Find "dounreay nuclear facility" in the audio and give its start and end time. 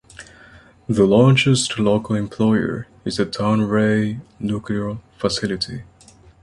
3.27-5.83